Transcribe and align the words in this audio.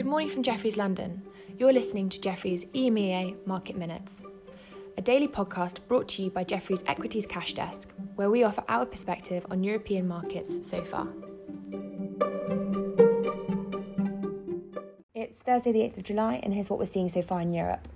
Good 0.00 0.06
morning 0.06 0.30
from 0.30 0.42
Jefferies 0.42 0.78
London. 0.78 1.20
You're 1.58 1.74
listening 1.74 2.08
to 2.08 2.18
Jefferies 2.18 2.64
EMEA 2.72 3.36
Market 3.46 3.76
Minutes, 3.76 4.22
a 4.96 5.02
daily 5.02 5.28
podcast 5.28 5.86
brought 5.88 6.08
to 6.08 6.22
you 6.22 6.30
by 6.30 6.42
Jefferies 6.42 6.82
Equities 6.86 7.26
Cash 7.26 7.52
Desk, 7.52 7.92
where 8.14 8.30
we 8.30 8.42
offer 8.42 8.64
our 8.66 8.86
perspective 8.86 9.44
on 9.50 9.62
European 9.62 10.08
markets 10.08 10.66
so 10.66 10.82
far. 10.82 11.06
It's 15.12 15.40
Thursday, 15.42 15.70
the 15.70 15.80
8th 15.80 15.98
of 15.98 16.04
July, 16.04 16.40
and 16.42 16.54
here's 16.54 16.70
what 16.70 16.78
we're 16.78 16.86
seeing 16.86 17.10
so 17.10 17.20
far 17.20 17.42
in 17.42 17.52
Europe. 17.52 17.86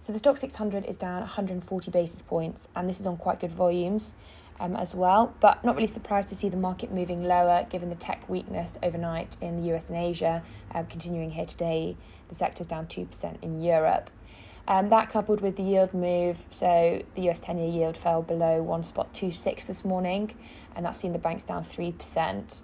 So 0.00 0.12
the 0.12 0.18
Stoxx 0.18 0.40
600 0.40 0.84
is 0.84 0.96
down 0.96 1.20
140 1.20 1.90
basis 1.90 2.20
points, 2.20 2.68
and 2.76 2.86
this 2.86 3.00
is 3.00 3.06
on 3.06 3.16
quite 3.16 3.40
good 3.40 3.52
volumes 3.52 4.12
um, 4.60 4.76
as 4.76 4.94
well. 4.94 5.34
But 5.40 5.64
not 5.64 5.74
really 5.74 5.86
surprised 5.86 6.28
to 6.28 6.34
see 6.34 6.48
the 6.48 6.56
market 6.56 6.92
moving 6.92 7.24
lower 7.24 7.66
given 7.70 7.88
the 7.88 7.96
tech 7.96 8.28
weakness 8.28 8.78
overnight 8.82 9.36
in 9.40 9.56
the 9.56 9.74
US 9.74 9.88
and 9.90 9.98
Asia. 9.98 10.42
Um, 10.74 10.86
continuing 10.86 11.30
here 11.30 11.46
today, 11.46 11.96
the 12.28 12.34
sector's 12.34 12.66
down 12.66 12.86
2% 12.86 13.42
in 13.42 13.62
Europe. 13.62 14.10
Um, 14.66 14.88
that 14.88 15.10
coupled 15.10 15.42
with 15.42 15.56
the 15.56 15.62
yield 15.62 15.92
move, 15.92 16.38
so 16.48 17.02
the 17.14 17.28
US 17.28 17.40
10 17.40 17.58
year 17.58 17.68
yield 17.70 17.96
fell 17.96 18.22
below 18.22 18.62
one 18.62 18.82
spot 18.82 19.12
26 19.12 19.66
this 19.66 19.84
morning, 19.84 20.34
and 20.74 20.86
that's 20.86 20.98
seen 20.98 21.12
the 21.12 21.18
banks 21.18 21.42
down 21.42 21.64
3%. 21.64 22.62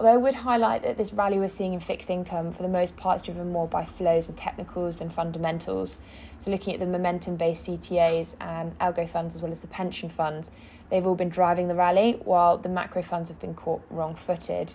Although 0.00 0.14
I 0.14 0.16
would 0.16 0.34
highlight 0.34 0.82
that 0.84 0.96
this 0.96 1.12
rally 1.12 1.38
we're 1.38 1.48
seeing 1.48 1.74
in 1.74 1.80
fixed 1.80 2.08
income, 2.08 2.52
for 2.52 2.62
the 2.62 2.70
most 2.70 2.96
part, 2.96 3.16
is 3.16 3.22
driven 3.22 3.52
more 3.52 3.68
by 3.68 3.84
flows 3.84 4.30
and 4.30 4.38
technicals 4.38 4.96
than 4.96 5.10
fundamentals. 5.10 6.00
So, 6.38 6.50
looking 6.50 6.72
at 6.72 6.80
the 6.80 6.86
momentum 6.86 7.36
based 7.36 7.68
CTAs 7.68 8.34
and 8.40 8.78
algo 8.78 9.06
funds 9.06 9.34
as 9.34 9.42
well 9.42 9.52
as 9.52 9.60
the 9.60 9.66
pension 9.66 10.08
funds, 10.08 10.52
they've 10.88 11.06
all 11.06 11.16
been 11.16 11.28
driving 11.28 11.68
the 11.68 11.74
rally, 11.74 12.12
while 12.24 12.56
the 12.56 12.70
macro 12.70 13.02
funds 13.02 13.28
have 13.28 13.38
been 13.40 13.52
caught 13.52 13.82
wrong 13.90 14.14
footed. 14.14 14.72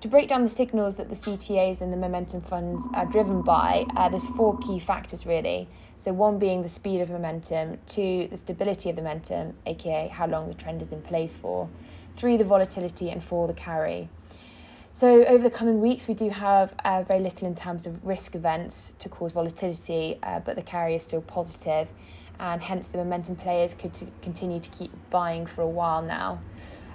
To 0.00 0.08
break 0.08 0.28
down 0.28 0.42
the 0.42 0.48
signals 0.48 0.96
that 0.96 1.10
the 1.10 1.14
CTAs 1.14 1.82
and 1.82 1.92
the 1.92 1.98
momentum 1.98 2.40
funds 2.40 2.88
are 2.94 3.04
driven 3.04 3.42
by, 3.42 3.84
uh, 3.98 4.08
there's 4.08 4.24
four 4.24 4.56
key 4.60 4.78
factors 4.78 5.26
really. 5.26 5.68
So, 5.98 6.14
one 6.14 6.38
being 6.38 6.62
the 6.62 6.70
speed 6.70 7.02
of 7.02 7.10
momentum, 7.10 7.80
two, 7.86 8.28
the 8.30 8.38
stability 8.38 8.88
of 8.88 8.96
the 8.96 9.02
momentum, 9.02 9.56
aka 9.66 10.08
how 10.08 10.26
long 10.26 10.48
the 10.48 10.54
trend 10.54 10.80
is 10.80 10.90
in 10.90 11.02
place 11.02 11.36
for, 11.36 11.68
three, 12.14 12.38
the 12.38 12.44
volatility, 12.44 13.10
and 13.10 13.22
four, 13.22 13.46
the 13.46 13.52
carry. 13.52 14.08
So, 14.94 15.24
over 15.24 15.42
the 15.42 15.50
coming 15.50 15.80
weeks, 15.80 16.06
we 16.06 16.14
do 16.14 16.30
have 16.30 16.72
uh, 16.84 17.02
very 17.02 17.18
little 17.18 17.48
in 17.48 17.56
terms 17.56 17.84
of 17.88 18.06
risk 18.06 18.36
events 18.36 18.94
to 19.00 19.08
cause 19.08 19.32
volatility, 19.32 20.20
uh, 20.22 20.38
but 20.38 20.54
the 20.54 20.62
carry 20.62 20.94
is 20.94 21.02
still 21.02 21.20
positive, 21.20 21.88
and 22.38 22.62
hence 22.62 22.86
the 22.86 22.98
momentum 22.98 23.34
players 23.34 23.74
could 23.74 23.92
to 23.94 24.06
continue 24.22 24.60
to 24.60 24.70
keep 24.70 24.92
buying 25.10 25.46
for 25.46 25.62
a 25.62 25.68
while 25.68 26.00
now. 26.00 26.38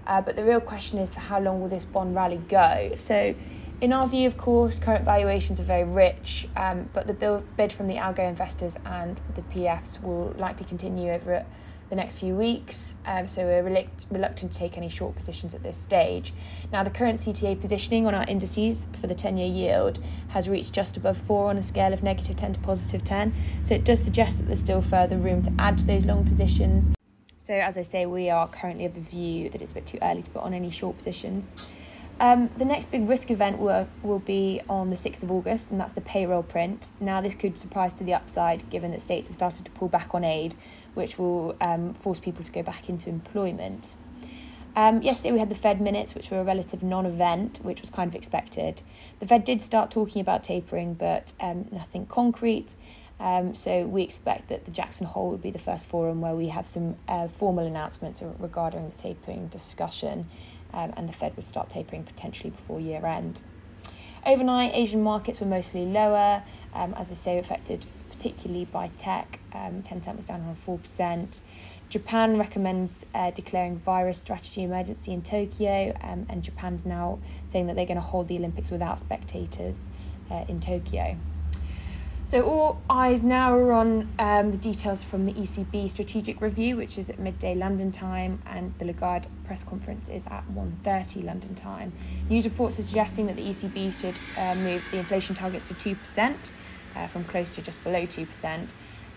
Uh, 0.07 0.21
but 0.21 0.37
the 0.37 0.45
real 0.45 0.61
question 0.61 0.97
is 0.97 1.13
how 1.13 1.41
long 1.41 1.59
will 1.59 1.67
this 1.67 1.83
bond 1.83 2.15
rally 2.15 2.39
go? 2.47 2.93
So, 2.95 3.35
in 3.81 3.91
our 3.91 4.07
view, 4.07 4.27
of 4.29 4.37
course, 4.37 4.79
current 4.79 5.03
valuations 5.03 5.59
are 5.59 5.63
very 5.63 5.83
rich, 5.83 6.47
um, 6.55 6.89
but 6.93 7.05
the 7.05 7.43
bid 7.57 7.73
from 7.73 7.87
the 7.87 7.95
algo 7.95 8.19
investors 8.19 8.77
and 8.85 9.19
the 9.35 9.41
PFs 9.41 10.01
will 10.01 10.33
likely 10.37 10.65
continue 10.65 11.11
over 11.11 11.45
the 11.89 11.95
next 11.95 12.19
few 12.19 12.35
weeks, 12.35 12.95
um, 13.05 13.27
so 13.27 13.43
we're 13.45 13.63
reluctant 13.63 14.51
to 14.51 14.57
take 14.57 14.77
any 14.77 14.89
short 14.89 15.15
positions 15.15 15.55
at 15.55 15.63
this 15.63 15.75
stage. 15.75 16.33
Now, 16.71 16.83
the 16.83 16.89
current 16.91 17.19
CTA 17.19 17.59
positioning 17.59 18.05
on 18.05 18.13
our 18.13 18.25
indices 18.27 18.87
for 18.99 19.07
the 19.07 19.15
10 19.15 19.37
year 19.37 19.47
yield 19.47 19.99
has 20.29 20.47
reached 20.47 20.73
just 20.73 20.97
above 20.97 21.17
4 21.17 21.49
on 21.49 21.57
a 21.57 21.63
scale 21.63 21.91
of 21.91 22.03
negative 22.03 22.35
10 22.35 22.53
to 22.53 22.59
positive 22.59 23.03
10, 23.03 23.33
so 23.63 23.73
it 23.73 23.83
does 23.83 24.03
suggest 24.03 24.37
that 24.37 24.45
there's 24.45 24.59
still 24.59 24.81
further 24.81 25.17
room 25.17 25.41
to 25.41 25.51
add 25.57 25.77
to 25.79 25.85
those 25.85 26.05
long 26.05 26.23
positions. 26.23 26.91
So, 27.37 27.55
as 27.55 27.77
I 27.77 27.81
say, 27.81 28.05
we 28.05 28.29
are 28.29 28.47
currently 28.47 28.85
of 28.85 28.93
the 28.93 29.01
view 29.01 29.49
that 29.49 29.61
it's 29.61 29.71
a 29.71 29.73
bit 29.73 29.87
too 29.87 29.97
early 30.03 30.21
to 30.21 30.29
put 30.29 30.43
on 30.43 30.53
any 30.53 30.69
short 30.69 30.97
positions. 30.97 31.55
Um, 32.19 32.49
the 32.57 32.65
next 32.65 32.91
big 32.91 33.07
risk 33.07 33.31
event 33.31 33.59
will, 33.59 33.87
will 34.03 34.19
be 34.19 34.61
on 34.67 34.89
the 34.89 34.97
6th 34.97 35.23
of 35.23 35.31
August, 35.31 35.71
and 35.71 35.79
that's 35.79 35.93
the 35.93 36.01
payroll 36.01 36.43
print. 36.43 36.91
Now, 36.99 37.21
this 37.21 37.33
could 37.33 37.57
surprise 37.57 37.93
to 37.95 38.03
the 38.03 38.13
upside 38.13 38.69
given 38.69 38.91
that 38.91 39.01
states 39.01 39.27
have 39.29 39.35
started 39.35 39.63
to 39.65 39.71
pull 39.71 39.87
back 39.87 40.13
on 40.13 40.25
aid, 40.25 40.55
which 40.95 41.17
will 41.17 41.55
um, 41.61 41.93
force 41.93 42.19
people 42.19 42.43
to 42.43 42.51
go 42.51 42.61
back 42.61 42.89
into 42.89 43.09
employment. 43.09 43.95
Um, 44.75 45.01
yesterday, 45.01 45.31
we 45.31 45.39
had 45.39 45.49
the 45.49 45.55
Fed 45.55 45.79
minutes, 45.79 46.13
which 46.13 46.29
were 46.29 46.41
a 46.41 46.43
relative 46.43 46.83
non 46.83 47.05
event, 47.05 47.59
which 47.63 47.79
was 47.79 47.89
kind 47.89 48.09
of 48.09 48.15
expected. 48.15 48.81
The 49.19 49.25
Fed 49.25 49.45
did 49.45 49.61
start 49.61 49.89
talking 49.89 50.21
about 50.21 50.43
tapering, 50.43 50.95
but 50.95 51.33
um, 51.39 51.67
nothing 51.71 52.05
concrete. 52.05 52.75
Um, 53.21 53.53
so 53.53 53.85
we 53.85 54.03
expect 54.03 54.47
that 54.47 54.63
the 54.65 54.71
Jackson 54.71 55.05
Hole 55.05 55.31
will 55.31 55.37
be 55.37 55.51
the 55.51 55.59
first 55.59 55.85
forum 55.85 56.21
where 56.21 56.35
we 56.35 56.47
have 56.49 56.65
some 56.65 56.95
uh, 57.07 57.27
formal 57.27 57.65
announcements 57.65 58.21
regarding 58.39 58.89
the 58.89 58.95
tapering 58.95 59.47
discussion 59.47 60.29
um, 60.73 60.93
and 60.97 61.07
the 61.07 61.13
Fed 61.13 61.35
would 61.35 61.45
start 61.45 61.69
tapering 61.69 62.03
potentially 62.03 62.49
before 62.49 62.79
year 62.79 63.05
end. 63.05 63.41
Overnight, 64.25 64.73
Asian 64.73 65.01
markets 65.01 65.39
were 65.39 65.47
mostly 65.47 65.85
lower, 65.85 66.43
um, 66.73 66.93
as 66.95 67.11
I 67.11 67.15
say, 67.15 67.37
affected 67.37 67.85
particularly 68.09 68.65
by 68.65 68.89
tech. 68.97 69.39
Um, 69.53 69.81
Tencent 69.81 70.17
was 70.17 70.25
down 70.25 70.41
around 70.41 70.57
4%. 70.57 71.39
Japan 71.87 72.37
recommends 72.37 73.05
uh, 73.15 73.31
declaring 73.31 73.79
virus 73.79 74.19
strategy 74.19 74.63
emergency 74.63 75.13
in 75.13 75.21
Tokyo, 75.21 75.97
um, 76.01 76.25
and 76.29 76.43
Japan's 76.43 76.85
now 76.85 77.19
saying 77.49 77.67
that 77.67 77.75
they're 77.75 77.85
going 77.85 77.95
to 77.95 78.01
hold 78.01 78.27
the 78.27 78.37
Olympics 78.37 78.69
without 78.69 78.99
spectators 78.99 79.85
uh, 80.29 80.45
in 80.47 80.59
Tokyo. 80.59 81.17
So 82.29 82.43
all 82.43 82.79
eyes 82.87 83.23
now 83.23 83.57
are 83.57 83.71
on 83.71 84.07
um, 84.19 84.51
the 84.51 84.57
details 84.57 85.03
from 85.03 85.25
the 85.25 85.33
ECB 85.33 85.89
strategic 85.89 86.41
review, 86.41 86.77
which 86.77 86.99
is 86.99 87.09
at 87.09 87.17
midday 87.17 87.55
London 87.55 87.89
time, 87.89 88.39
and 88.45 88.71
the 88.73 88.85
Lagarde 88.85 89.27
press 89.45 89.63
conference 89.63 90.09
is 90.09 90.23
at 90.27 90.43
1.30 90.53 91.23
London 91.23 91.55
time. 91.55 91.91
News 92.29 92.45
reports 92.45 92.77
are 92.77 92.83
suggesting 92.83 93.25
that 93.25 93.35
the 93.35 93.41
ECB 93.41 93.99
should 93.99 94.19
uh, 94.37 94.53
move 94.53 94.87
the 94.91 94.99
inflation 94.99 95.33
targets 95.33 95.67
to 95.69 95.73
2% 95.73 96.51
uh, 96.95 97.07
from 97.07 97.23
close 97.23 97.49
to 97.49 97.63
just 97.63 97.83
below 97.83 98.05
2% 98.05 98.69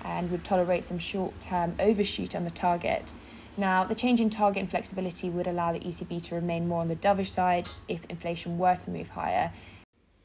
and 0.04 0.30
would 0.30 0.42
tolerate 0.42 0.82
some 0.82 0.98
short-term 0.98 1.74
overshoot 1.80 2.34
on 2.34 2.44
the 2.44 2.50
target. 2.50 3.12
Now, 3.58 3.84
the 3.84 3.94
change 3.94 4.22
in 4.22 4.30
target 4.30 4.60
and 4.60 4.70
flexibility 4.70 5.28
would 5.28 5.46
allow 5.46 5.72
the 5.72 5.80
ECB 5.80 6.22
to 6.28 6.34
remain 6.34 6.66
more 6.66 6.80
on 6.80 6.88
the 6.88 6.96
dovish 6.96 7.28
side 7.28 7.68
if 7.88 8.06
inflation 8.06 8.56
were 8.56 8.76
to 8.76 8.88
move 8.88 9.10
higher, 9.10 9.52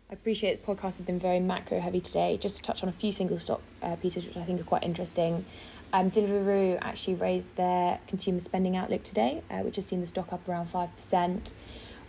I 0.10 0.14
appreciate 0.14 0.66
the 0.66 0.74
podcast 0.74 0.82
has 0.82 1.02
been 1.02 1.20
very 1.20 1.42
macro 1.42 1.82
heavy 1.82 2.00
today. 2.00 2.38
Just 2.38 2.56
to 2.58 2.62
touch 2.62 2.82
on 2.82 2.88
a 2.88 2.94
few 2.94 3.12
single 3.12 3.38
stock 3.40 3.62
uh, 3.82 3.98
pieces, 3.98 4.26
which 4.26 4.38
I 4.38 4.44
think 4.44 4.62
are 4.62 4.64
quite 4.64 4.84
interesting. 4.84 5.44
Um, 5.92 6.10
Deliveroo 6.10 6.78
actually 6.82 7.16
raised 7.16 7.58
their 7.58 8.00
consumer 8.08 8.40
spending 8.40 8.78
outlook 8.78 9.04
today, 9.04 9.42
uh, 9.52 9.60
which 9.60 9.76
has 9.76 9.86
seen 9.86 10.00
the 10.00 10.08
stock 10.08 10.32
up 10.32 10.48
around 10.48 10.72
5%. 10.72 11.52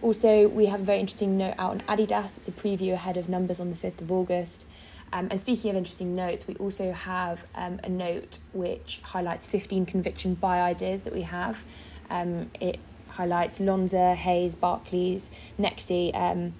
Also, 0.00 0.46
we 0.46 0.66
have 0.66 0.82
a 0.82 0.84
very 0.84 1.00
interesting 1.00 1.36
note 1.36 1.54
out 1.58 1.72
on 1.72 1.80
Adidas. 1.88 2.36
It's 2.36 2.46
a 2.46 2.52
preview 2.52 2.92
ahead 2.92 3.16
of 3.16 3.28
numbers 3.28 3.58
on 3.58 3.70
the 3.70 3.76
5th 3.76 4.00
of 4.00 4.12
August. 4.12 4.64
Um, 5.12 5.26
and 5.32 5.40
speaking 5.40 5.72
of 5.72 5.76
interesting 5.76 6.14
notes, 6.14 6.46
we 6.46 6.54
also 6.56 6.92
have 6.92 7.46
um, 7.56 7.80
a 7.82 7.88
note 7.88 8.38
which 8.52 9.00
highlights 9.02 9.44
15 9.44 9.86
conviction 9.86 10.34
buy 10.34 10.60
ideas 10.60 11.02
that 11.02 11.12
we 11.12 11.22
have. 11.22 11.64
Um, 12.10 12.52
it 12.60 12.78
highlights 13.08 13.58
Lonza, 13.58 14.14
Hays, 14.14 14.54
Barclays, 14.54 15.32
Nexi. 15.58 16.52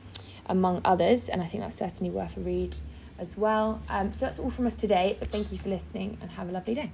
Among 0.49 0.81
others. 0.85 1.29
And 1.29 1.43
I 1.43 1.47
think 1.47 1.63
that's 1.63 1.77
certainly 1.77 2.11
worth 2.11 2.37
a 2.37 2.41
read 2.41 2.77
as 3.19 3.37
well. 3.37 3.83
Um, 3.89 4.13
so 4.13 4.27
that's 4.27 4.39
all 4.39 4.51
from 4.51 4.67
us 4.67 4.75
today. 4.75 5.17
But 5.19 5.29
thank 5.29 5.53
you 5.53 5.59
for 5.59 5.69
listening 5.69 6.19
and 6.21 6.31
have 6.33 6.49
a 6.49 6.53
lovely 6.53 6.75
day. 6.75 6.91